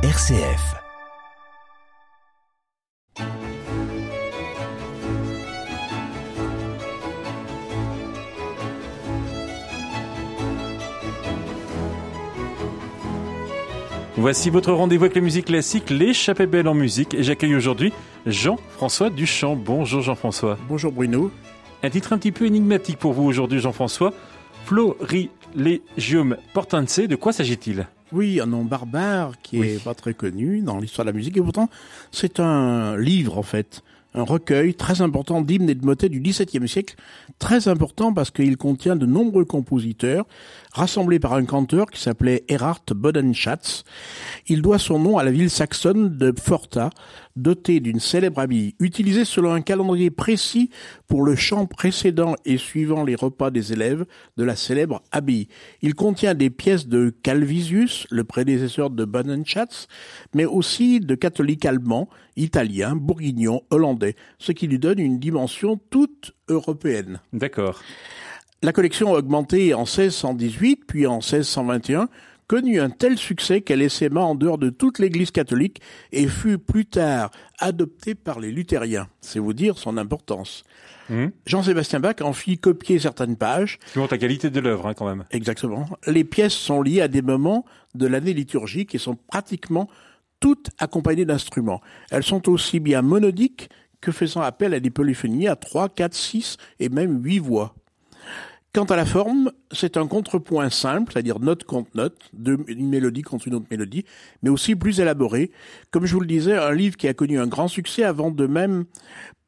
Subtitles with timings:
[0.00, 0.76] RCF.
[14.16, 17.92] Voici votre rendez-vous avec la musique classique, l'échappée belle en musique, et j'accueille aujourd'hui
[18.24, 19.56] Jean-François Duchamp.
[19.56, 20.58] Bonjour Jean-François.
[20.68, 21.32] Bonjour Bruno.
[21.82, 24.14] Un titre un petit peu énigmatique pour vous aujourd'hui Jean-François.
[24.64, 27.88] Florilegium Portense, de quoi s'agit-il?
[28.12, 31.42] Oui, un nom barbare qui est pas très connu dans l'histoire de la musique, et
[31.42, 31.68] pourtant
[32.10, 33.82] c'est un livre en fait,
[34.14, 36.96] un recueil très important d'hymnes et de motets du XVIIe siècle,
[37.38, 40.26] très important parce qu'il contient de nombreux compositeurs
[40.78, 43.82] rassemblés par un canteur qui s'appelait Erhard Bodenschatz.
[44.46, 46.90] Il doit son nom à la ville saxonne de Forta,
[47.34, 50.70] dotée d'une célèbre abbaye, utilisée selon un calendrier précis
[51.08, 55.48] pour le chant précédent et suivant les repas des élèves de la célèbre abbaye.
[55.82, 59.88] Il contient des pièces de Calvisius, le prédécesseur de Bodenschatz,
[60.32, 66.32] mais aussi de catholiques allemands, italiens, bourguignons, hollandais, ce qui lui donne une dimension toute
[66.48, 67.20] européenne.
[67.32, 67.80] D'accord.
[68.60, 72.08] La collection a augmenté en 1618 puis en 1621,
[72.48, 76.84] connut un tel succès qu'elle essaima en dehors de toute l'Église catholique et fut plus
[76.84, 79.06] tard adoptée par les luthériens.
[79.20, 80.64] C'est vous dire son importance.
[81.08, 81.26] Mmh.
[81.46, 83.78] Jean-Sébastien Bach en fit copier certaines pages.
[83.94, 85.24] Montre la qualité de l'œuvre hein, quand même.
[85.30, 85.86] Exactement.
[86.08, 87.64] Les pièces sont liées à des moments
[87.94, 89.88] de l'année liturgique et sont pratiquement
[90.40, 91.80] toutes accompagnées d'instruments.
[92.10, 93.68] Elles sont aussi bien monodiques
[94.00, 97.74] que faisant appel à des polyphonies à 3, 4, 6 et même 8 voix.
[98.74, 102.30] Quant à la forme, c'est un contrepoint simple, c'est-à-dire note contre note,
[102.68, 104.04] une mélodie contre une autre mélodie,
[104.42, 105.50] mais aussi plus élaboré.
[105.90, 108.46] Comme je vous le disais, un livre qui a connu un grand succès avant de
[108.46, 108.84] même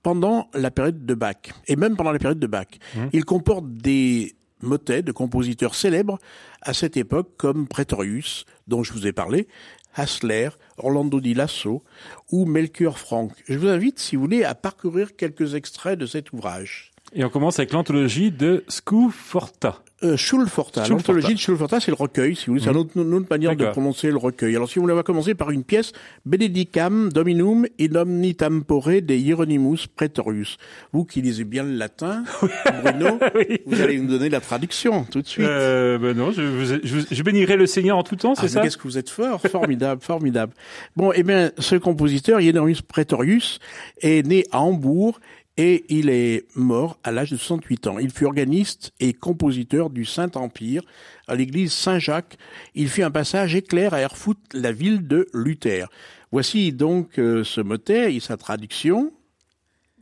[0.03, 2.69] pendant la période de Bach, et même pendant la période de Bach.
[2.97, 3.01] Mmh.
[3.13, 6.19] Il comporte des motets de compositeurs célèbres
[6.63, 9.49] à cette époque comme Pretorius, dont je vous ai parlé,
[9.95, 11.83] Hassler, Orlando di Lasso
[12.31, 13.33] ou Melchior Frank.
[13.49, 16.93] Je vous invite, si vous voulez, à parcourir quelques extraits de cet ouvrage.
[17.13, 19.83] Et on commence avec l'anthologie de Scuforta.
[20.03, 20.89] Euh, Schulforta.
[20.89, 22.65] L'anthologie de Schulforta, c'est le recueil, si vous voulez.
[22.65, 24.57] C'est une autre, une autre manière de prononcer le recueil.
[24.57, 25.93] Alors, si vous voulez, on va commencer par une pièce,
[26.25, 30.57] Benedicam Dominum in omni tempore de Hieronymus Pretorius.
[30.95, 32.25] Vous qui lisez bien le latin,
[32.83, 33.61] Bruno, Oui.
[33.67, 35.45] vous allez nous donner la traduction tout de suite.
[35.47, 38.43] Euh, ben non, je, vous- je, je bénirai le Seigneur en tout temps, Ah, c'est
[38.45, 38.61] mais ça?
[38.63, 40.55] qu'est-ce que vous êtes fort, formidable, formidable.
[40.97, 43.59] Bon, eh bien, ce compositeur, Hieronymus Pretorius,
[44.01, 45.21] est né à Hambourg
[45.61, 47.99] et il est mort à l'âge de 68 ans.
[47.99, 50.81] Il fut organiste et compositeur du Saint-Empire
[51.29, 52.39] à l'église Saint-Jacques.
[52.75, 55.91] Il fit un passage éclair à Erfurt, la ville de Luther.
[56.33, 59.13] Voici donc euh, ce motet et sa traduction.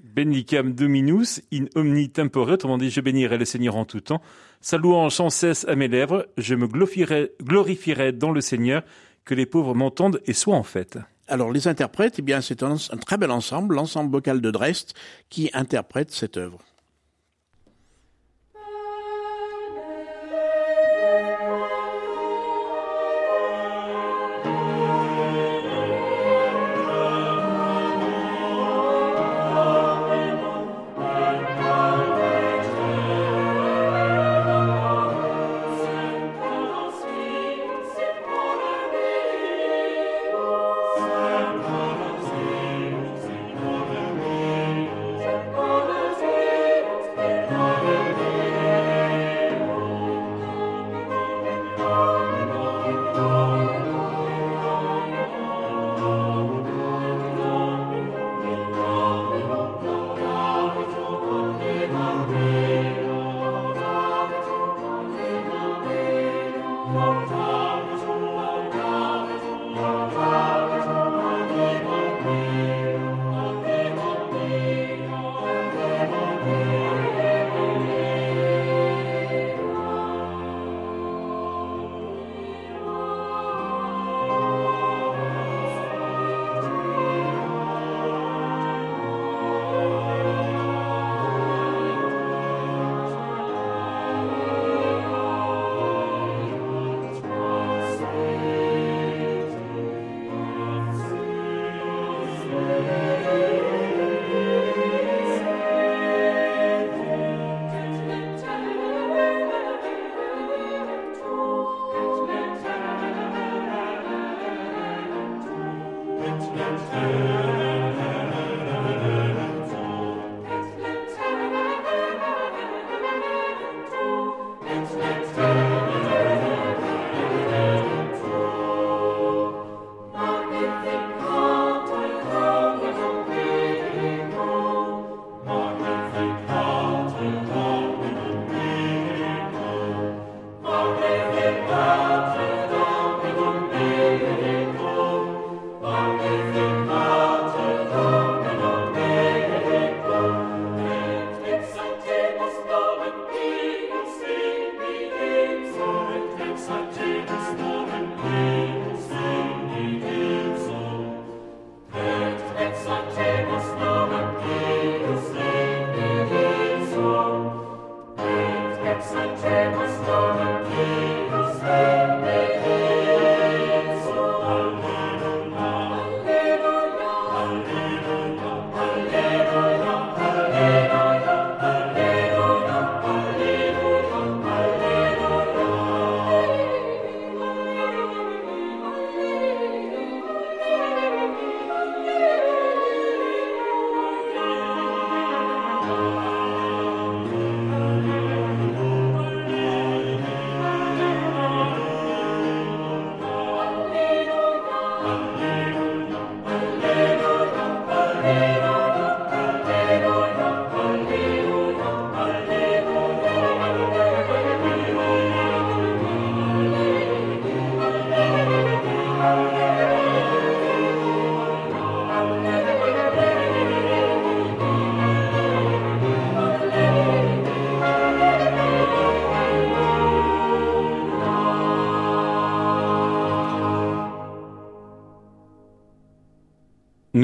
[0.01, 4.23] Benedicam Dominus in omni tempore, autrement dit, je bénirai le Seigneur en tout temps.
[4.61, 4.79] Sa
[5.11, 8.85] sans cesse à mes lèvres, je me glorifierai, glorifierai dans le Seigneur,
[9.25, 10.99] que les pauvres m'entendent et soient en fête.
[11.29, 14.93] Alors, les interprètes, eh bien, c'est un, très bel ensemble, l'ensemble vocal de Dresde,
[15.29, 16.59] qui interprète cette œuvre.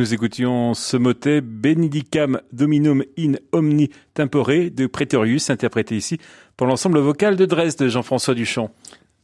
[0.05, 6.19] Nous écoutions ce motet Benedicam Dominum in Omni Tempore de Praetorius, interprété ici
[6.59, 8.71] pour l'ensemble vocal de Dresde, Jean-François Duchamp.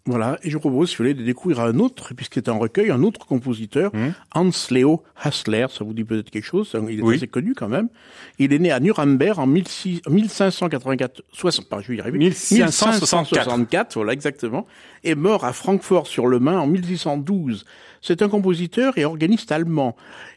[0.07, 2.57] Voilà, et je vous propose, si vous voulez, de découvrir un autre, puisqu'il est un
[2.57, 4.13] recueil, un autre compositeur, hmm.
[4.35, 7.89] Hans Leo Hassler, ça vous dit peut-être quelque chose, il est assez connu quand même.
[8.39, 14.67] Il est né à Nuremberg en 1584, 60, je vais y arriver, 1564, voilà exactement,
[15.05, 17.65] et mort à Francfort sur le Main en 1612.
[18.03, 19.95] C'est un compositeur et organiste allemand.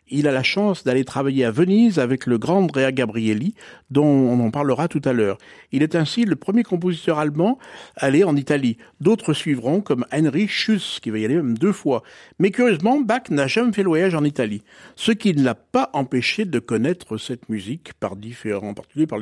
[0.09, 3.56] Il a la chance d'aller travailler à Venise avec le grand Andrea Gabrielli,
[3.89, 5.38] dont on en parlera tout à l'heure.
[5.71, 7.57] Il est ainsi le premier compositeur allemand
[7.95, 8.77] allé en Italie.
[9.00, 12.03] D'autres suivront, comme Heinrich Schuss, qui va y aller même deux fois.
[12.38, 14.62] Mais curieusement, Bach n'a jamais fait le voyage en Italie.
[14.95, 19.19] Ce qui ne l'a pas empêché de connaître cette musique par différents, en particulier par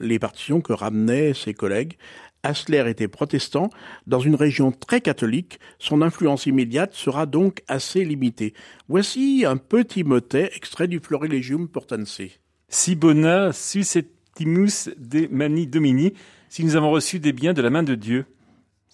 [0.00, 1.96] les, partitions que ramenaient ses collègues.
[2.42, 3.70] Hassler était protestant,
[4.06, 8.52] dans une région très catholique, son influence immédiate sera donc assez limitée.
[8.88, 12.22] Voici un petit motet extrait du Florilegium Portanse.
[12.68, 16.14] Si bona susceptimus de mani domini,
[16.48, 18.26] si nous avons reçu des biens de la main de Dieu.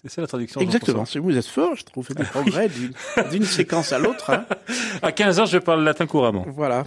[0.01, 0.61] C'est ça la traduction.
[0.61, 1.03] Exactement.
[1.15, 2.69] Vous êtes fort, je trouve, des progrès
[3.31, 4.29] d'une séquence à l'autre.
[4.29, 4.45] Hein.
[5.01, 6.45] À 15 ans, je parle latin couramment.
[6.47, 6.85] Voilà.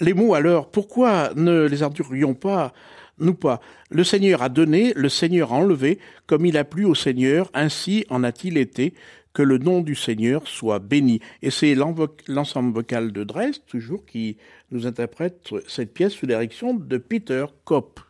[0.00, 2.72] Les mots alors, pourquoi ne les ardurions pas
[3.18, 3.60] nous pas?
[3.90, 8.04] Le Seigneur a donné, le Seigneur a enlevé, comme il a plu au Seigneur, ainsi
[8.10, 8.94] en a-t-il été,
[9.32, 11.20] que le nom du Seigneur soit béni.
[11.42, 14.36] Et c'est l'ensemble vocal de Dresde, toujours, qui
[14.70, 18.00] nous interprète cette pièce sous direction de Peter Kopp.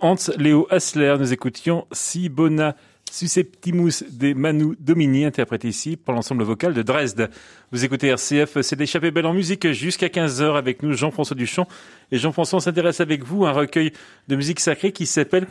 [0.00, 2.76] Hans Leo Hassler, nous écoutions Si Bona
[3.10, 7.30] Susceptimus de Manu Domini, interprété ici par l'ensemble vocal de Dresde.
[7.72, 11.66] Vous écoutez RCF, c'est l'échappée belle en musique jusqu'à 15h avec nous, Jean-François Duchamp.
[12.12, 13.92] Et Jean-François, s'intéresse avec vous à un recueil
[14.28, 15.46] de musique sacrée qui s'appelle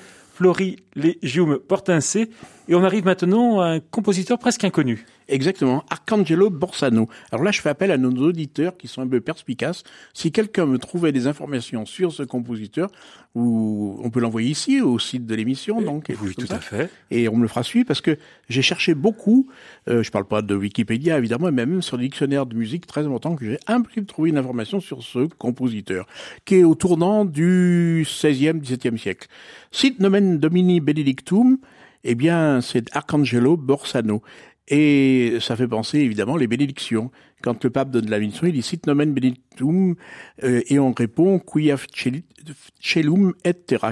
[0.98, 2.30] Florilegium Portincé.
[2.70, 5.06] Et on arrive maintenant à un compositeur presque inconnu.
[5.30, 7.08] Exactement, Arcangelo Borsano.
[7.32, 9.84] Alors là, je fais appel à nos auditeurs qui sont un peu perspicaces.
[10.13, 12.89] Si quelqu'un me trouvait des informations sur ce compositeur,
[13.36, 16.12] ou on peut l'envoyer ici au site de l'émission, donc.
[16.22, 16.89] Oui, tout à fait.
[17.12, 18.18] Et on me le fera suivre parce que
[18.50, 19.48] j'ai cherché beaucoup.
[19.89, 23.06] Euh, je parle pas de Wikipédia évidemment, mais même sur le dictionnaire de musique très
[23.06, 26.08] important que j'ai impossible de trouver une information sur ce compositeur
[26.46, 29.27] qui est au tournant du 16e, 17e siècle.
[29.72, 31.58] Sit nomen Domini Benedictum.
[32.06, 34.22] Eh bien, c'est Arcangelo Borsano.
[34.70, 37.12] Et ça fait penser évidemment les bénédictions.
[37.41, 39.96] Quand le pape donne la bénédiction, il dit sit nomen benedictum
[40.44, 41.72] euh, et on répond et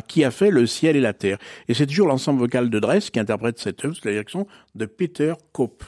[0.02, 1.38] qui a fait le ciel et la terre.
[1.68, 4.86] Et c'est toujours l'ensemble vocal de Dresde qui interprète cette œuvre sous la direction de
[4.86, 5.84] Peter Kopp.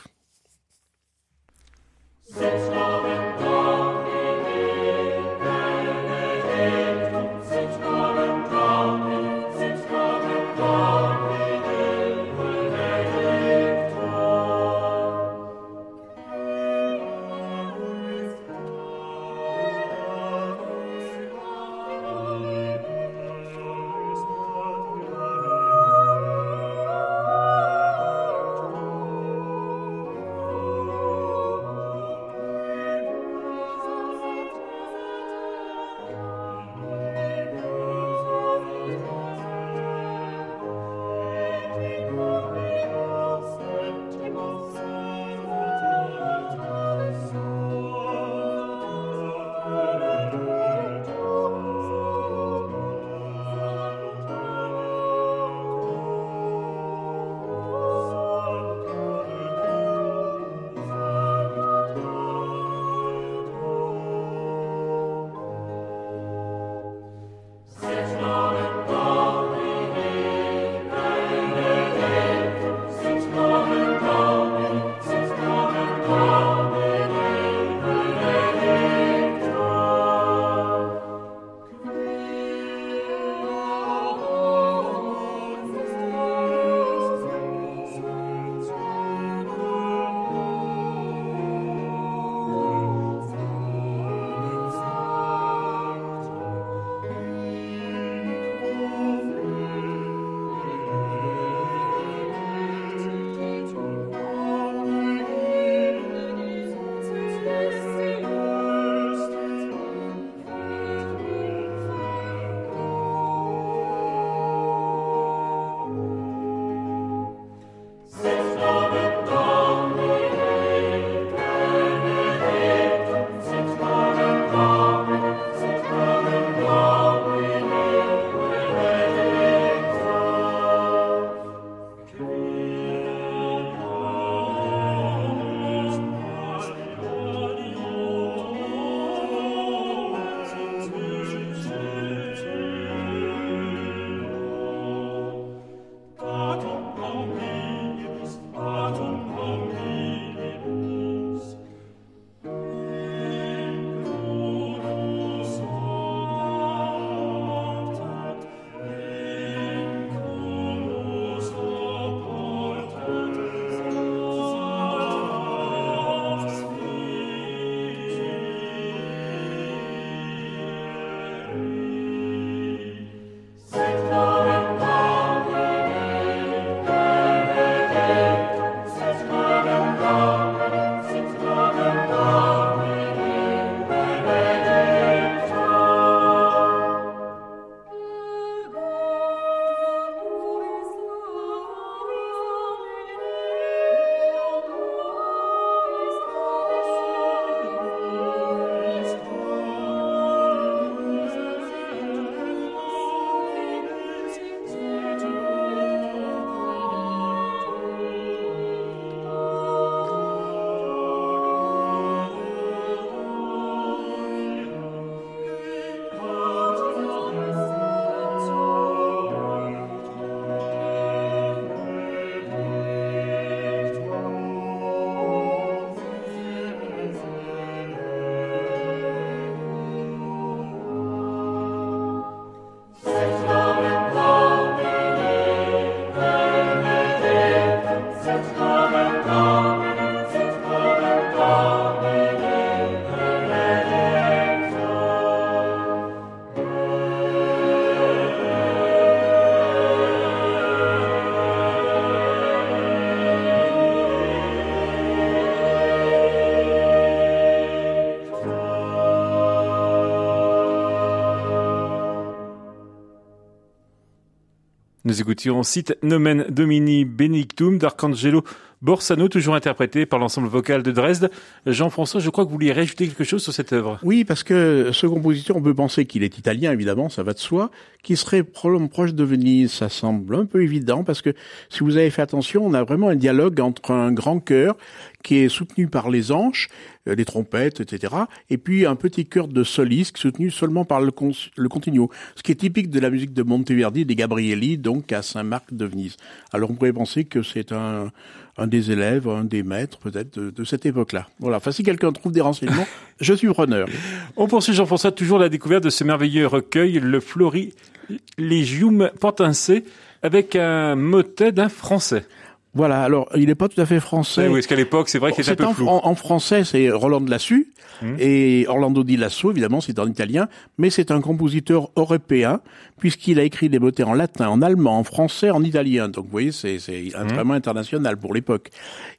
[265.18, 268.44] Nous écoutions Site Nomen Domini Benedictum d'Arcangelo
[268.84, 271.32] Borsano, toujours interprété par l'ensemble vocal de Dresde.
[271.66, 273.98] Jean-François, je crois que vous vouliez rajouter quelque chose sur cette œuvre.
[274.04, 277.40] Oui, parce que ce compositeur, on peut penser qu'il est italien, évidemment, ça va de
[277.40, 277.72] soi,
[278.04, 281.34] qu'il serait proche de Venise, ça semble un peu évident, parce que
[281.70, 284.78] si vous avez fait attention, on a vraiment un dialogue entre un grand chœur
[285.24, 286.68] qui est soutenu par les euh,
[287.16, 288.14] les trompettes, etc.,
[288.50, 291.12] et puis un petit chœur de solistes soutenu seulement par le,
[291.56, 295.22] le continuo, ce qui est typique de la musique de Monteverdi, des Gabrielli, donc à
[295.22, 296.18] Saint-Marc de Venise.
[296.54, 298.12] Alors on pourrait penser que c'est un,
[298.58, 301.28] un des élèves, un des maîtres peut-être de, cette époque-là.
[301.40, 301.58] Voilà.
[301.58, 302.88] Enfin, si quelqu'un trouve des renseignements,
[303.22, 303.88] je suis preneur.
[304.36, 309.86] On poursuit Jean-François toujours la découverte de ce merveilleux recueil, le Florilegium Portincé,
[310.24, 312.26] avec un motet d'un français.
[312.74, 314.48] Voilà, alors il n'est pas tout à fait français.
[314.48, 315.88] Oui, parce qu'à l'époque, c'est vrai qu'il était un peu flou.
[315.88, 318.16] En, en français, c'est Roland de Lassus, Mmh.
[318.20, 322.62] Et Orlando Di Lasso, évidemment, c'est en italien, mais c'est un compositeur européen,
[323.00, 326.10] puisqu'il a écrit des motets en latin, en allemand, en français, en italien.
[326.10, 327.34] Donc, vous voyez, c'est mmh.
[327.34, 328.70] vraiment international pour l'époque.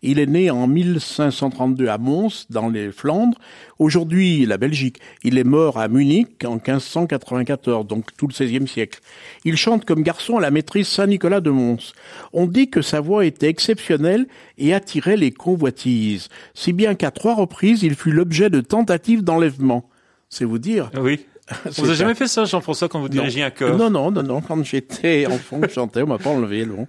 [0.02, 3.38] Il est né en 1532 à Mons, dans les Flandres.
[3.78, 4.98] Aujourd'hui, la Belgique.
[5.22, 9.00] Il est mort à Munich en 1594, donc tout le XVIe siècle.
[9.44, 11.94] Il chante comme garçon à la maîtrise Saint-Nicolas de Mons.
[12.32, 14.26] On dit que sa voix était exceptionnelle
[14.58, 19.88] et attirait les convoitises, si bien qu'à trois reprises, il fut l'objet de tentatives d'enlèvement.
[20.28, 20.90] C'est vous dire.
[21.00, 21.20] Oui.
[21.76, 24.40] Vous n'avez jamais fait ça, Jean-François, quand vous dirigiez un chœur Non, non, non, non.
[24.40, 26.64] Quand j'étais enfant, je chantais, on m'a pas enlevé.
[26.64, 26.86] Bon.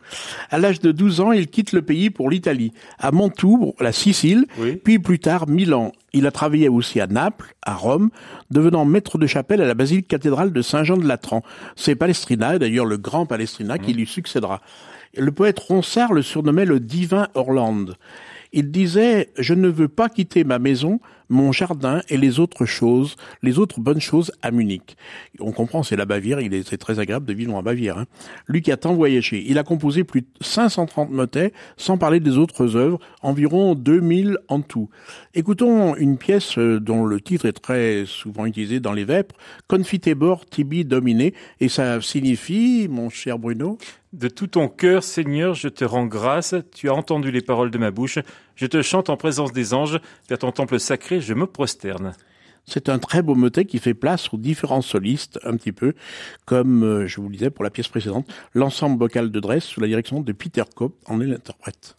[0.50, 4.45] À l'âge de 12 ans, il quitte le pays pour l'Italie, à Mantoue, la Sicile,
[4.84, 5.93] puis plus tard Milan.
[6.12, 8.10] Il a travaillé aussi à Naples, à Rome,
[8.52, 11.43] devenant maître de chapelle à la basilique cathédrale de Saint-Jean de Latran.
[11.76, 13.98] C'est Palestrina, d'ailleurs le grand Palestrina, qui mmh.
[13.98, 14.62] lui succédera.
[15.15, 17.93] Le poète Ronsard le surnommait le divin Orland.
[18.52, 23.15] Il disait, je ne veux pas quitter ma maison mon jardin et les autres choses,
[23.41, 24.97] les autres bonnes choses à Munich.
[25.39, 27.97] On comprend, c'est la Bavière, il c'est très agréable de vivre en Bavière.
[27.97, 28.05] Hein.
[28.59, 32.75] Qui a tant voyagé, il a composé plus de 530 motets, sans parler des autres
[32.75, 34.89] œuvres, environ 2000 en tout.
[35.33, 39.35] Écoutons une pièce euh, dont le titre est très souvent utilisé dans les vêpres,
[39.67, 43.77] Confitebor tibi domine, et ça signifie, mon cher Bruno,
[44.11, 46.55] de tout ton cœur, Seigneur, je te rends grâce.
[46.73, 48.17] Tu as entendu les paroles de ma bouche.
[48.60, 50.02] Je te chante en présence des anges.
[50.28, 52.12] Vers ton temple sacré, je me prosterne.
[52.65, 55.93] C'est un très beau motet qui fait place aux différents solistes, un petit peu
[56.43, 59.80] comme, euh, je vous le disais pour la pièce précédente, l'ensemble vocal de Dress sous
[59.80, 61.95] la direction de Peter Kopp en est l'interprète.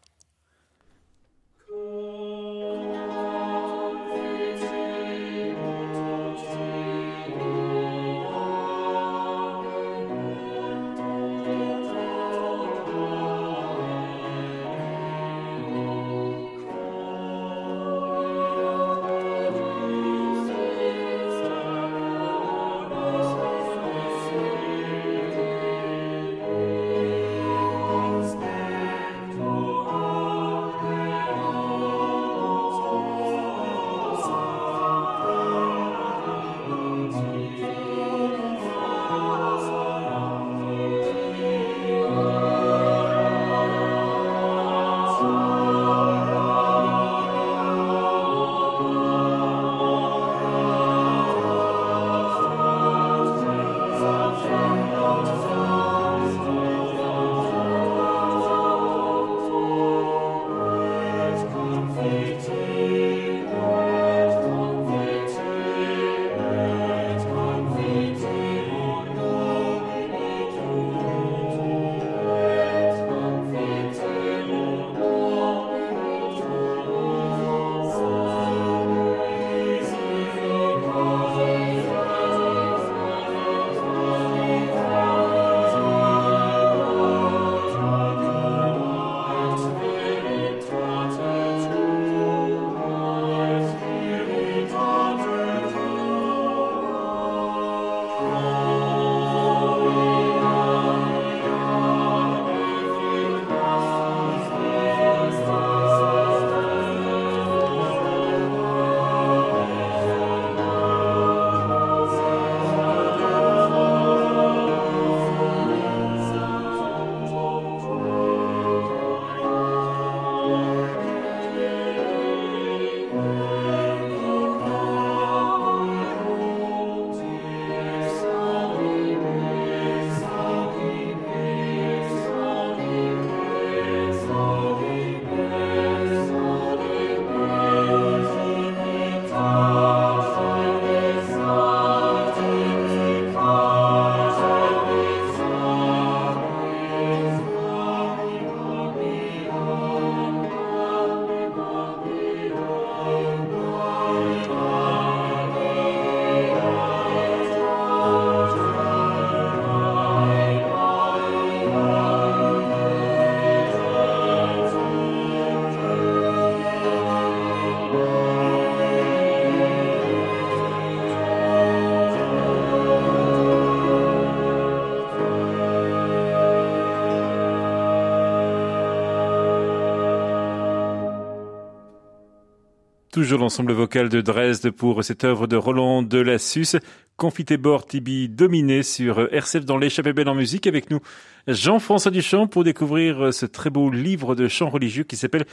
[183.20, 186.78] Toujours l'ensemble vocal de Dresde pour cette œuvre de Roland de Lassus,
[187.18, 191.00] Confitébor Tibi dominé sur RCF dans l'échappée belle en musique avec nous
[191.46, 195.44] Jean-François Duchamp pour découvrir ce très beau livre de chant religieux qui s'appelle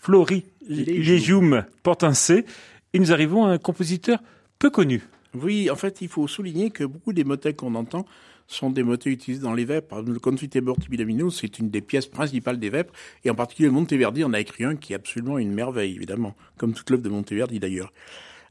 [0.00, 1.64] Flori Légium
[2.12, 2.44] C.
[2.92, 4.18] Et nous arrivons à un compositeur
[4.58, 5.04] peu connu.
[5.34, 8.04] Oui, en fait, il faut souligner que beaucoup des motets qu'on entend
[8.52, 10.02] sont des motets utilisés dans les vêpres.
[10.02, 12.92] Le Confitebor Tibilamino, c'est une des pièces principales des vêpres,
[13.24, 16.74] et en particulier Monteverdi en a écrit un qui est absolument une merveille, évidemment, comme
[16.74, 17.92] toute l'œuvre de Monteverdi d'ailleurs.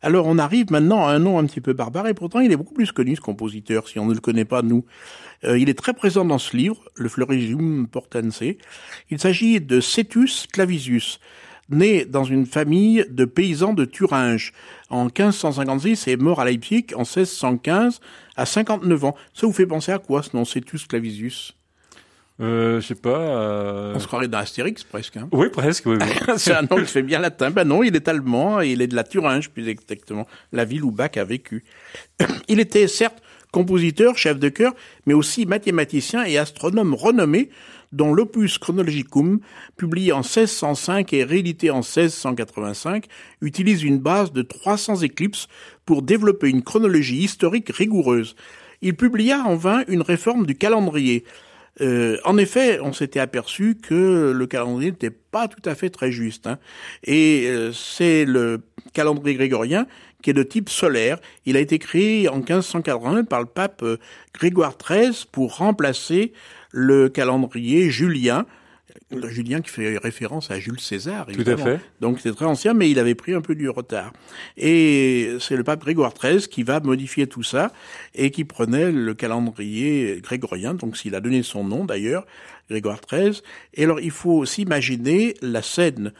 [0.03, 2.57] Alors on arrive maintenant à un nom un petit peu barbare, et pourtant il est
[2.57, 4.83] beaucoup plus connu ce compositeur, si on ne le connaît pas nous.
[5.43, 8.43] Euh, il est très présent dans ce livre, le Florisium Portense.
[9.11, 11.19] Il s'agit de Cetus Clavisius
[11.71, 14.53] né dans une famille de paysans de Thuringe
[14.89, 17.99] en 1556 et mort à Leipzig en 1615
[18.35, 19.15] à 59 ans.
[19.33, 21.55] Ça vous fait penser à quoi ce nom Cetus Clavisius
[22.39, 23.19] euh, je sais pas.
[23.19, 23.93] Euh...
[23.95, 25.15] On se croirait dans Astérix presque.
[25.15, 25.85] Hein oui, presque.
[25.85, 25.97] Oui,
[26.37, 27.51] c'est un nom qui fait bien latin.
[27.51, 30.83] Ben non, il est allemand et il est de la Thuringe plus exactement, la ville
[30.83, 31.63] où Bach a vécu.
[32.47, 34.73] il était certes compositeur, chef de chœur,
[35.05, 37.49] mais aussi mathématicien et astronome renommé,
[37.91, 39.39] dont l'opus Chronologicum,
[39.77, 43.05] publié en 1605 et réédité en 1685,
[43.41, 45.47] utilise une base de 300 éclipses
[45.85, 48.35] pour développer une chronologie historique rigoureuse.
[48.81, 51.23] Il publia en vain une réforme du calendrier.
[51.79, 56.11] Euh, en effet, on s'était aperçu que le calendrier n'était pas tout à fait très
[56.11, 56.47] juste.
[56.47, 56.59] Hein.
[57.03, 58.61] Et euh, c'est le
[58.93, 59.87] calendrier grégorien
[60.21, 61.19] qui est de type solaire.
[61.45, 63.97] Il a été créé en 1581 par le pape euh,
[64.33, 66.33] Grégoire XIII pour remplacer
[66.71, 68.45] le calendrier julien,
[69.11, 71.27] le Julien qui fait référence à Jules César.
[71.29, 71.57] Évidemment.
[71.57, 71.79] Tout à fait.
[71.99, 74.13] Donc c'est très ancien, mais il avait pris un peu du retard.
[74.57, 77.71] Et c'est le pape Grégoire XIII qui va modifier tout ça
[78.15, 82.25] et qui prenait le calendrier grégorien, donc s'il a donné son nom d'ailleurs,
[82.69, 83.41] Grégoire XIII.
[83.73, 86.13] Et alors il faut s'imaginer la scène.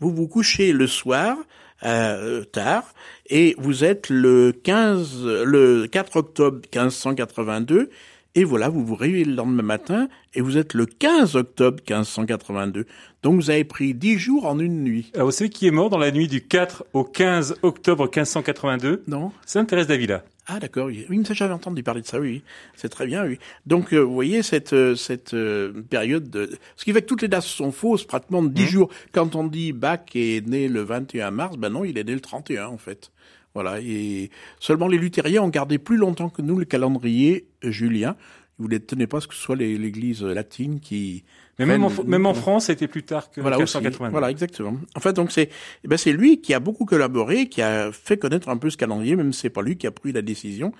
[0.00, 1.36] Vous vous couchez le soir,
[1.84, 2.94] euh, tard,
[3.28, 7.90] et vous êtes le 15, le 4 octobre 1582,
[8.38, 12.86] et voilà, vous vous réveillez le lendemain matin et vous êtes le 15 octobre 1582.
[13.24, 15.10] Donc vous avez pris dix jours en une nuit.
[15.16, 19.02] Alors vous savez qui est mort dans la nuit du 4 au 15 octobre 1582
[19.08, 19.32] Non.
[19.44, 20.22] Sainte Thérèse d'Avila.
[20.46, 22.44] Ah d'accord, oui, mais j'avais entendu parler de ça, oui,
[22.76, 23.40] c'est très bien, oui.
[23.66, 26.48] Donc euh, vous voyez cette euh, cette euh, période, de...
[26.76, 28.66] ce qui fait que toutes les dates sont fausses, pratiquement de 10 mmh.
[28.66, 28.88] jours.
[29.10, 32.20] Quand on dit Bach est né le 21 mars, ben non, il est né le
[32.20, 33.10] 31 en fait.
[33.54, 34.30] Voilà, et
[34.60, 38.16] seulement les luthériens ont gardé plus longtemps que nous le calendrier julien.
[38.58, 41.24] Vous ne tenez pas ce que ce soit l'Église latine qui.
[41.60, 44.10] Mais même en, même en France, c'était plus tard que voilà, 1580.
[44.10, 44.76] Voilà, exactement.
[44.96, 45.48] En fait, donc c'est,
[45.84, 48.76] eh ben c'est lui qui a beaucoup collaboré, qui a fait connaître un peu ce
[48.76, 50.72] calendrier, même si c'est pas lui qui a pris la décision.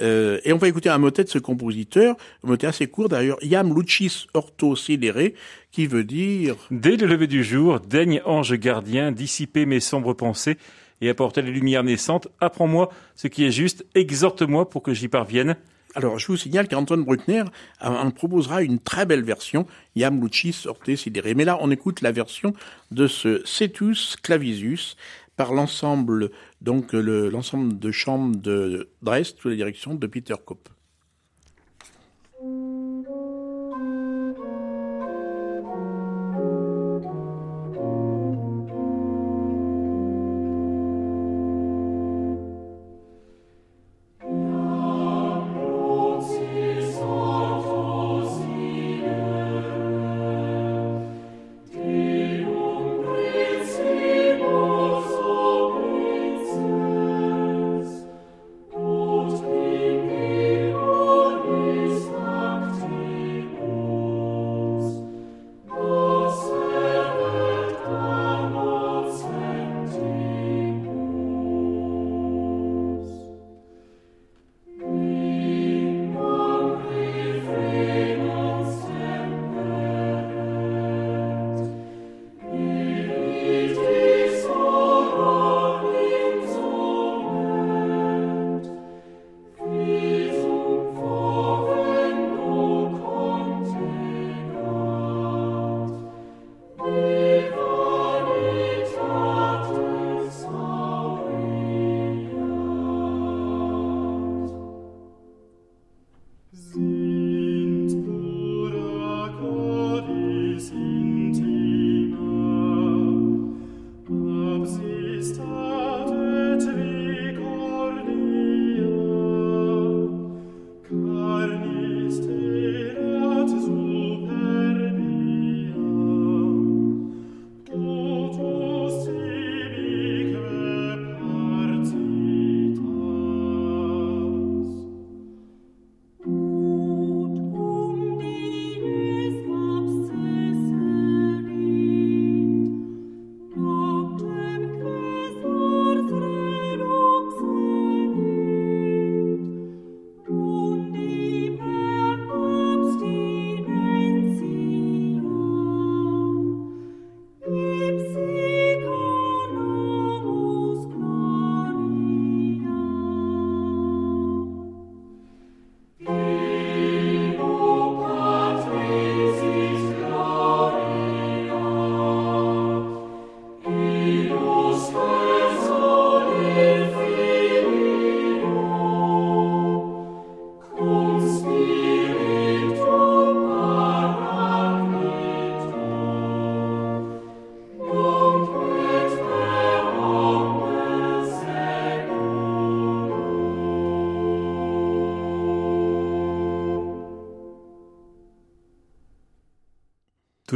[0.00, 3.38] Euh, et on va écouter un motet de ce compositeur, un motet assez court d'ailleurs,
[3.42, 5.30] Iam Lucis Orto Sidere,
[5.70, 6.56] qui veut dire.
[6.72, 10.58] Dès le lever du jour, daigne ange gardien dissiper mes sombres pensées
[11.00, 12.28] et apporter les lumières naissantes.
[12.40, 15.56] Apprends-moi ce qui est juste, exhorte-moi pour que j'y parvienne.
[15.94, 17.42] Alors, je vous signale qu'Antoine Bruckner
[17.80, 20.88] en proposera une très belle version, Yam Lucis Sorte.
[21.36, 22.54] Mais là, on écoute la version
[22.92, 24.96] de ce Cetus Clavisius
[25.36, 30.68] par l'ensemble, donc l'ensemble de chambres de Dresde sous la direction de Peter Kopp.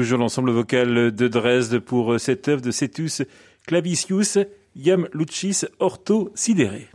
[0.05, 3.23] Toujours l'ensemble vocal de Dresde pour cette œuvre de Cetus
[3.67, 4.37] Clavicius,
[4.77, 6.91] Iam Lucis Orto Sidere.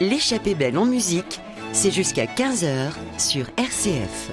[0.00, 1.42] L'échappée belle en musique,
[1.74, 4.30] c'est jusqu'à 15h sur RCF.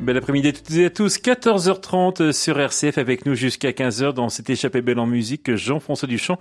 [0.00, 4.28] Bel après-midi à toutes et à tous, 14h30 sur RCF avec nous jusqu'à 15h dans
[4.28, 6.40] cette échappée belle en musique, Jean-François Duchamp.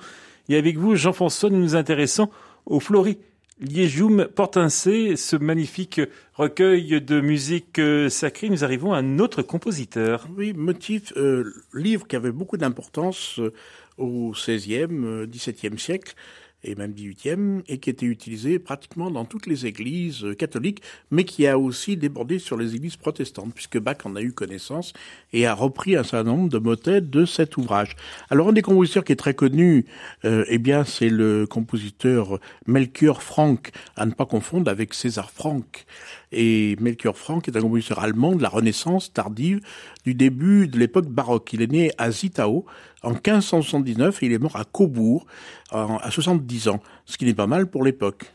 [0.50, 2.32] Et avec vous, Jean-François, nous nous intéressons
[2.66, 3.20] au Flori
[3.62, 6.00] Liéjoum Portincé, ce magnifique
[6.34, 8.48] recueil de musique sacrée.
[8.48, 10.30] Nous arrivons à un autre compositeur.
[10.38, 13.52] Oui, motif, euh, livre qui avait beaucoup d'importance euh,
[13.98, 14.88] au XVIe,
[15.28, 16.16] XVIIe siècle
[16.64, 21.48] et même 18e, et qui était utilisé pratiquement dans toutes les églises catholiques, mais qui
[21.48, 24.94] a aussi débordé sur les églises protestantes, puisque Bach en a eu connaissance
[25.34, 27.96] et a repris un certain nombre de motets de cet ouvrage.
[28.30, 29.86] Alors un des compositeurs qui est très connu,
[30.26, 35.86] euh, eh bien c'est le compositeur Melchior Frank, à ne pas confondre avec César Frank.
[36.32, 39.62] Et Melchior Frank est un compositeur allemand de la Renaissance tardive,
[40.06, 41.52] du début de l'époque baroque.
[41.54, 42.66] Il est né à Zittau
[43.02, 45.26] en 1579 et il est mort à Cobourg
[45.72, 48.32] à 70 ans, ce qui n'est pas mal pour l'époque.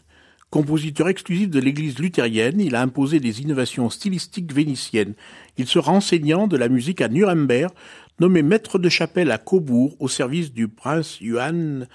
[0.54, 5.14] Compositeur exclusif de l'église luthérienne, il a imposé des innovations stylistiques vénitiennes.
[5.56, 7.72] Il sera enseignant de la musique à Nuremberg,
[8.20, 11.88] nommé maître de chapelle à Cobourg au service du prince Johann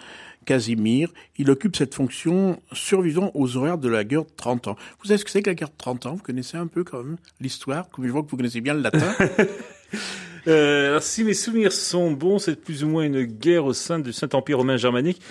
[0.45, 1.09] Casimir.
[1.37, 4.75] Il occupe cette fonction survivant aux horaires de la guerre de 30 ans.
[4.99, 6.15] Vous savez ce que c'est que la guerre de 30 ans?
[6.15, 8.81] Vous connaissez un peu quand même l'histoire, comme je vois que vous connaissez bien le
[8.81, 9.13] latin.
[10.47, 13.99] euh, alors si mes souvenirs sont bons, c'est plus ou moins une guerre au sein
[13.99, 15.21] du Saint-Empire romain germanique.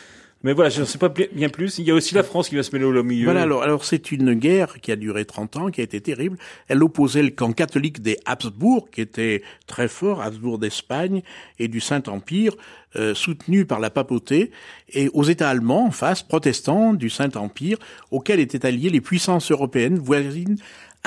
[0.45, 1.79] Mais voilà, je ne sais pas bien plus.
[1.79, 3.25] Il y a aussi la France qui va se mêler au milieu.
[3.25, 6.39] Voilà, alors, alors c'est une guerre qui a duré 30 ans, qui a été terrible.
[6.69, 11.23] Elle opposait le camp catholique des Habsbourg, qui était très fort, Habsbourg d'Espagne,
[11.59, 12.55] et du Saint-Empire,
[12.95, 14.53] euh, soutenu par la papauté,
[14.93, 17.79] et aux États allemands, en face, protestants du Saint-Empire,
[18.13, 20.57] auxquels étaient alliées les puissances européennes voisines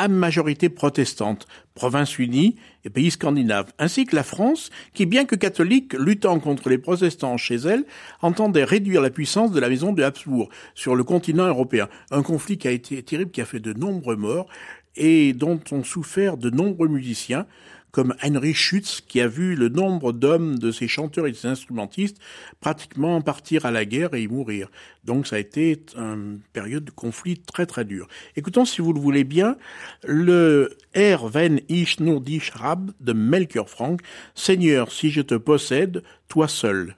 [0.01, 5.35] à majorité protestante, provinces unies et pays scandinaves, ainsi que la France, qui, bien que
[5.35, 7.85] catholique, luttant contre les protestants chez elle,
[8.23, 11.87] entendait réduire la puissance de la maison de Habsbourg sur le continent européen.
[12.09, 14.47] Un conflit qui a été terrible, qui a fait de nombreux morts
[14.95, 17.45] et dont ont souffert de nombreux musiciens,
[17.91, 21.47] comme Heinrich Schütz, qui a vu le nombre d'hommes de ses chanteurs et de ses
[21.47, 22.17] instrumentistes
[22.59, 24.69] pratiquement partir à la guerre et y mourir.
[25.03, 28.07] Donc ça a été une période de conflit très très dure.
[28.35, 29.57] Écoutons, si vous le voulez bien,
[30.03, 32.51] le Er wenn ich nur dich
[32.99, 34.01] de Melchior Frank,
[34.35, 36.95] Seigneur, si je te possède, toi seul.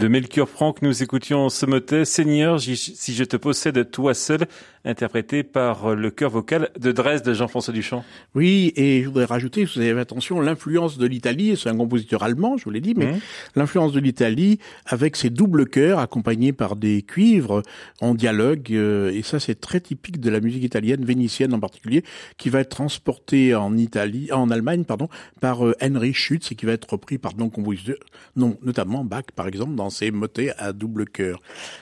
[0.00, 4.46] De Melchior Franck, nous écoutions ce motet Seigneur, si je te possède toi seul,
[4.86, 8.02] interprété par le chœur vocal de Dresde, Jean-François Duchamp.
[8.34, 12.56] Oui, et je voudrais rajouter, vous avez attention, l'influence de l'Italie, c'est un compositeur allemand,
[12.56, 13.20] je vous l'ai dit, mais mmh.
[13.56, 17.62] l'influence de l'Italie avec ses doubles chœurs accompagnés par des cuivres
[18.00, 22.04] en dialogue, euh, et ça c'est très typique de la musique italienne, vénitienne en particulier,
[22.38, 25.08] qui va être transportée en Italie, en Allemagne, pardon,
[25.40, 27.96] par euh, Henry Schütz et qui va être repris par non compositeurs,
[28.34, 31.40] non, notamment Bach par exemple, dans ses motets à double cœur.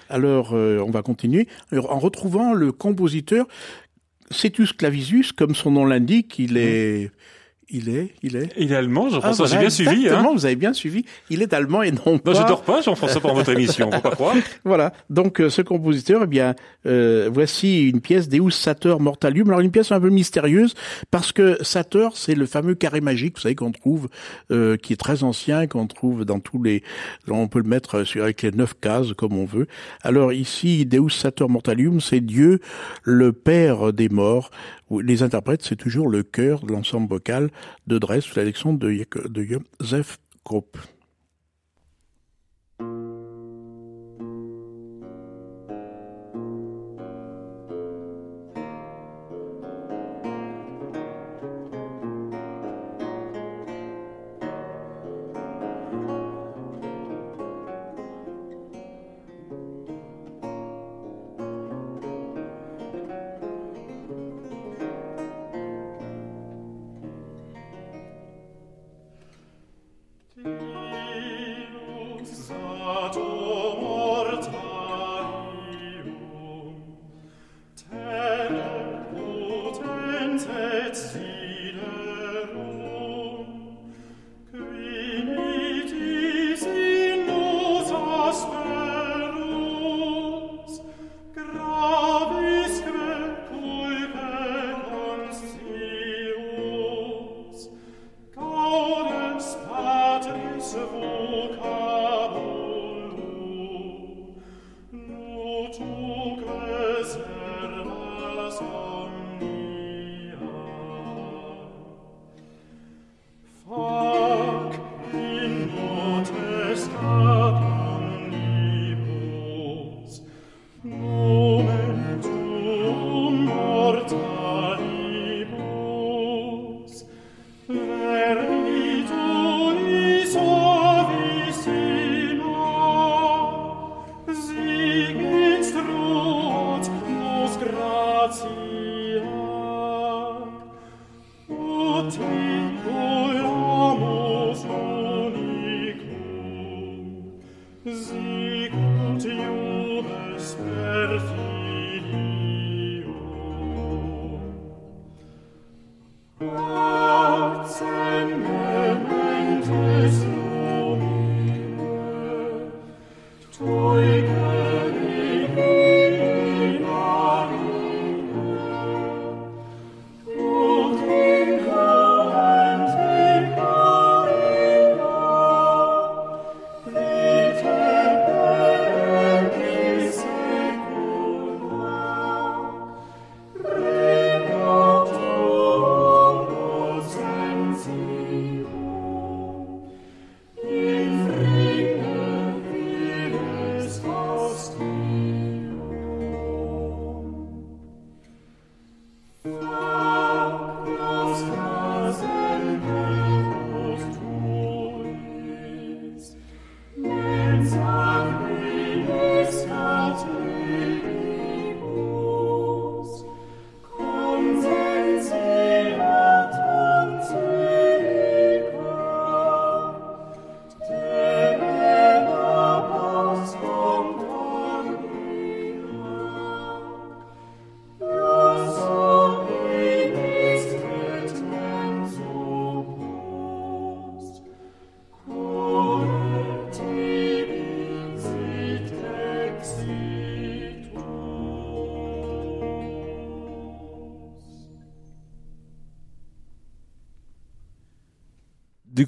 [0.08, 3.46] Alors, euh, on va continuer en retrouvant le compositeur
[4.30, 7.10] Cetus Clavisius, comme son nom l'indique, il est
[7.70, 8.48] il est, il est.
[8.56, 9.46] Il est allemand, Jean-François.
[9.46, 9.90] Ah, j'ai bien suivi.
[9.90, 10.00] Hein.
[10.00, 11.04] Exactement, vous avez bien suivi.
[11.28, 12.32] Il est allemand et non pas.
[12.32, 13.90] Non, je dors pas, Jean-François, pour votre émission.
[13.92, 14.34] Faut pas croire.
[14.64, 14.92] Voilà.
[15.10, 16.54] Donc, euh, ce compositeur, eh bien,
[16.86, 19.48] euh, voici une pièce Deus Sator Mortalium.
[19.48, 20.74] Alors, une pièce un peu mystérieuse
[21.10, 24.08] parce que Sator, c'est le fameux carré magique, vous savez, qu'on trouve,
[24.50, 26.82] euh, qui est très ancien, qu'on trouve dans tous les.
[27.28, 29.66] On peut le mettre sur avec les neuf cases comme on veut.
[30.02, 32.60] Alors ici, Deus Sator Mortalium, c'est Dieu,
[33.02, 34.50] le Père des morts
[34.90, 37.50] les interprètes, c'est toujours le chœur de l'ensemble vocal
[37.86, 40.78] de Dresde sous la direction de, de Joseph Krupp.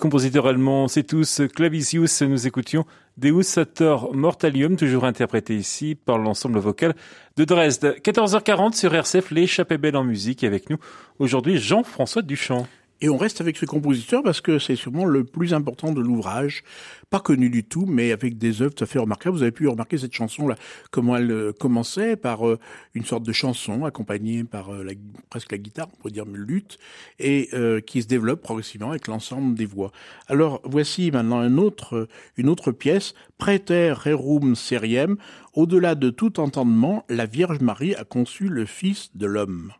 [0.00, 2.86] Compositeur allemand C'est tous Clavicius, nous écoutions
[3.18, 6.94] Deus Sator Mortalium, toujours interprété ici par l'ensemble vocal
[7.36, 7.96] de Dresde.
[8.02, 10.78] 14h40 sur RCF, l'échappée belle en musique, avec nous
[11.18, 12.66] aujourd'hui Jean-François Duchamp.
[13.02, 16.62] Et on reste avec ce compositeur parce que c'est sûrement le plus important de l'ouvrage,
[17.08, 19.34] pas connu du tout, mais avec des œuvres tout à fait remarquables.
[19.34, 20.56] Vous avez pu remarquer cette chanson-là,
[20.90, 22.58] comment elle euh, commençait par euh,
[22.92, 24.86] une sorte de chanson accompagnée par euh,
[25.30, 26.78] presque la guitare, on pourrait dire une lutte,
[27.18, 27.50] et
[27.86, 29.92] qui se développe progressivement avec l'ensemble des voix.
[30.28, 35.16] Alors voici maintenant une autre, une autre pièce, Praeter Rerum Seriem.
[35.54, 39.72] Au-delà de tout entendement, la Vierge Marie a conçu le Fils de l'homme.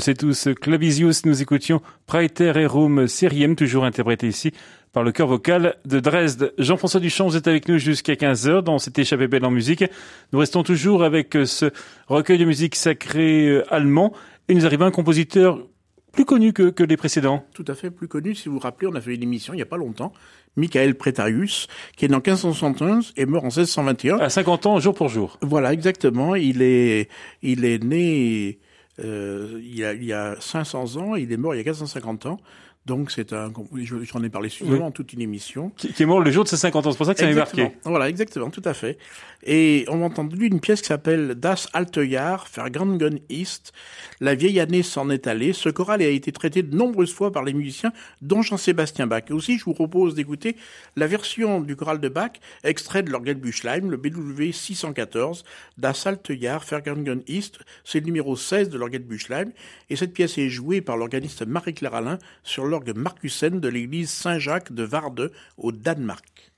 [0.00, 4.52] C'est tous Clavisius, nous écoutions Praeter Rerum Syriem, toujours interprété ici
[4.94, 6.54] par le chœur vocal de Dresde.
[6.56, 9.84] Jean-François Duchamp, vous êtes avec nous jusqu'à 15h dans cette échappée belle en musique.
[10.32, 11.70] Nous restons toujours avec ce
[12.08, 14.14] recueil de musique sacrée euh, allemand
[14.48, 15.60] et nous arrivons à un compositeur
[16.12, 17.44] plus connu que, que les précédents.
[17.52, 18.34] Tout à fait, plus connu.
[18.34, 20.14] Si vous vous rappelez, on a fait une émission il n'y a pas longtemps.
[20.56, 24.18] Michael Prétarius, qui est né en 1571 et mort en 1621.
[24.18, 25.38] À 50 ans, jour pour jour.
[25.42, 26.34] Voilà, exactement.
[26.36, 27.10] Il est,
[27.42, 28.69] il est né euh,
[29.02, 32.40] il, y a, il a 500 ans, il est mort il y a 450 ans.
[32.86, 33.52] Donc c'est un,
[33.82, 34.92] j'en ai parlé souvent oui.
[34.92, 35.70] toute une émission.
[35.76, 37.26] Qui, qui, est mort le jour de ses 50 ans, c'est pour ça que ça
[37.26, 37.72] m'est marqué.
[37.84, 38.96] Voilà, exactement, tout à fait.
[39.42, 43.72] Et on a entendu une pièce qui s'appelle Das alte Jahr vergangen ist.
[44.20, 45.52] La vieille année s'en est allée.
[45.52, 49.24] Ce choral a été traité de nombreuses fois par les musiciens, dont Jean-Sébastien Bach.
[49.28, 50.56] Et aussi, je vous propose d'écouter
[50.96, 52.32] la version du choral de Bach,
[52.64, 55.44] extrait de Büchlein, le BW 614,
[55.78, 57.58] Das alte Jahr vergangen ist.
[57.84, 59.52] C'est le numéro 16 de Büchlein.
[59.90, 64.72] Et cette pièce est jouée par l'organiste Marie-Claire Alain sur l'orgue Marcussen de l'église Saint-Jacques
[64.72, 66.49] de Varde au Danemark.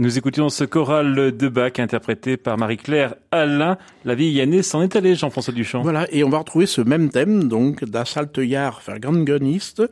[0.00, 3.76] Nous écoutions ce choral de Bach interprété par Marie-Claire Alain.
[4.06, 5.82] La vieille année s'en est allée, Jean-François Duchamp.
[5.82, 9.82] Voilà, et on va retrouver ce même thème, donc, Jahr vergangenist,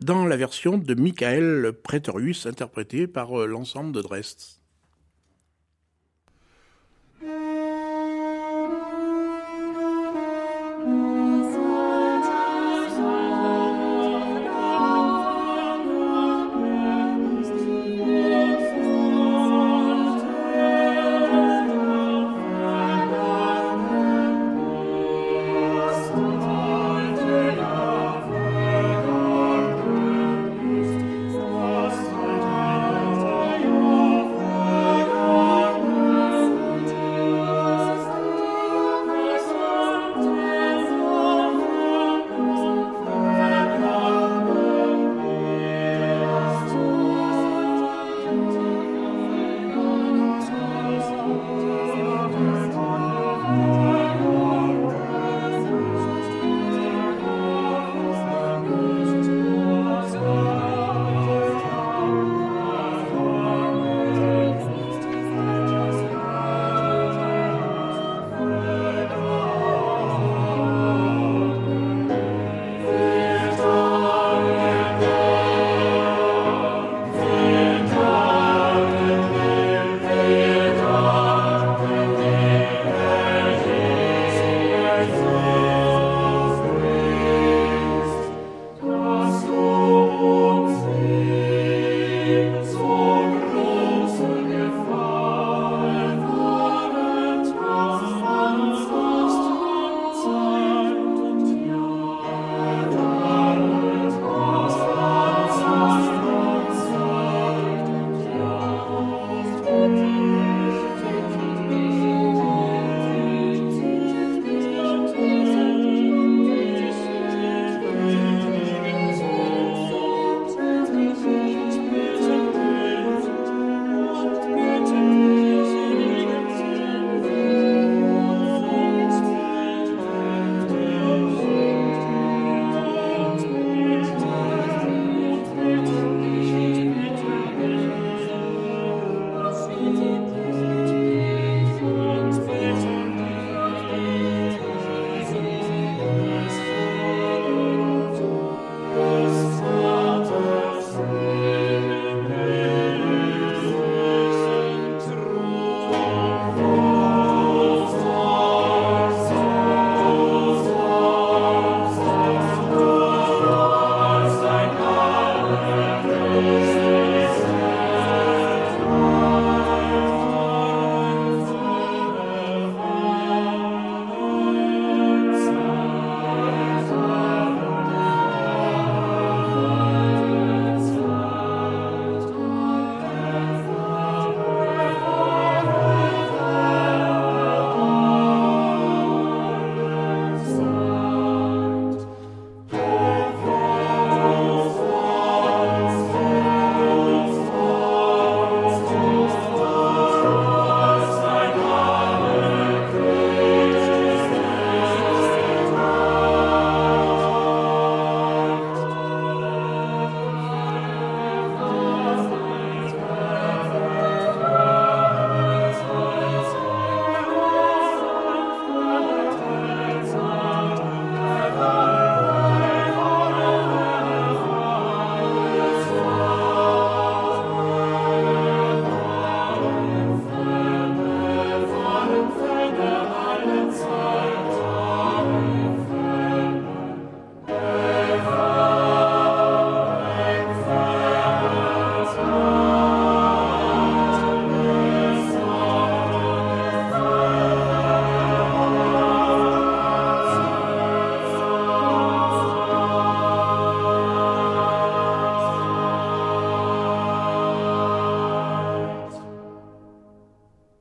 [0.00, 4.38] dans la version de Michael Pretorius, interprété par euh, l'ensemble de Dresde.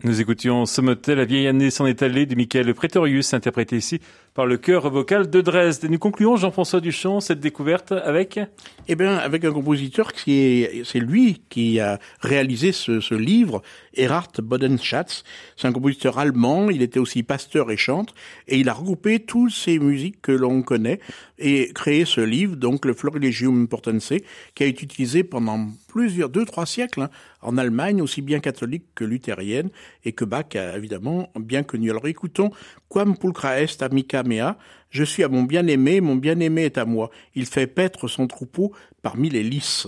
[0.05, 4.01] Nous écoutions ce motel, La vieille année s'en est allée de Michael Pretorius, interprété ici
[4.33, 5.85] par le chœur vocal de Dresde.
[5.85, 8.37] Et nous concluons, Jean-François Duchamp, cette découverte avec?
[8.89, 13.61] Eh bien, avec un compositeur qui est, c'est lui qui a réalisé ce, ce livre,
[13.93, 15.23] Erhard Bodenschatz.
[15.55, 18.13] C'est un compositeur allemand, il était aussi pasteur et chante,
[18.49, 20.99] et il a regroupé toutes ces musiques que l'on connaît
[21.39, 24.13] et créé ce livre, donc le Florilegium Portense,
[24.53, 27.09] qui a été utilisé pendant plusieurs, deux, trois siècles, hein,
[27.43, 29.69] en Allemagne, aussi bien catholique que luthérienne,
[30.03, 31.91] et que Bach a évidemment bien connu.
[31.91, 32.49] Alors écoutons
[32.89, 34.57] Quam pulcra est amica mea,
[34.89, 37.11] je suis à mon bien-aimé, mon bien-aimé est à moi.
[37.35, 38.73] Il fait paître son troupeau
[39.03, 39.87] parmi les lys.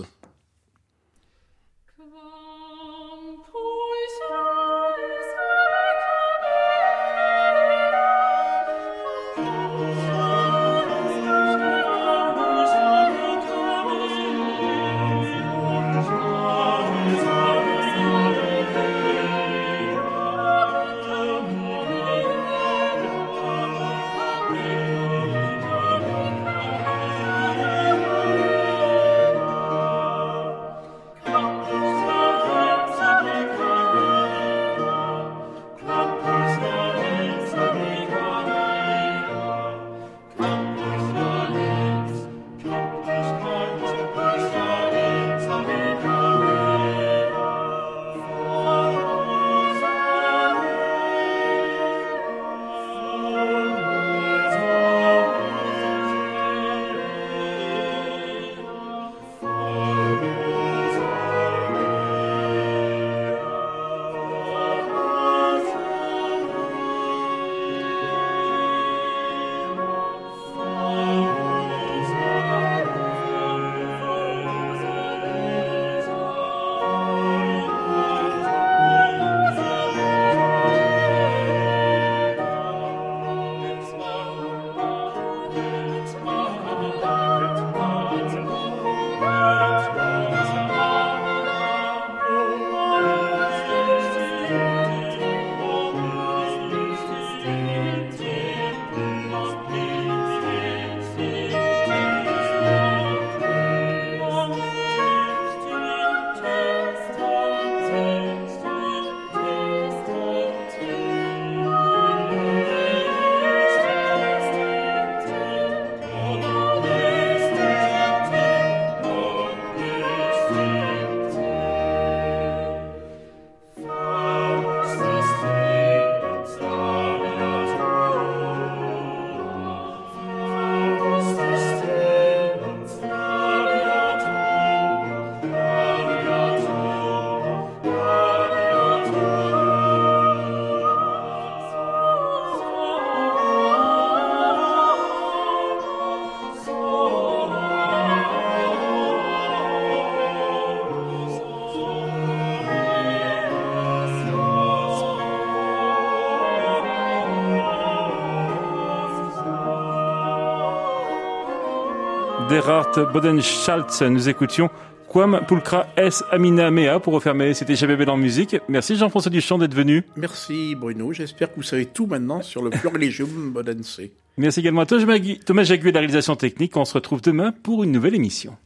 [162.96, 164.02] Gerhard Bodenschaltz.
[164.02, 164.70] Nous écoutions
[165.08, 167.52] Quam Pulcra S Amina Mea pour refermer.
[167.52, 168.56] C'était GBB dans musique.
[168.68, 170.02] Merci Jean-François Duchamp d'être venu.
[170.16, 171.12] Merci Bruno.
[171.12, 174.00] J'espère que vous savez tout maintenant sur le Florilegium Bodense.
[174.38, 176.76] Merci également à Thomas Jaguet de la réalisation technique.
[176.76, 178.56] On se retrouve demain pour une nouvelle émission.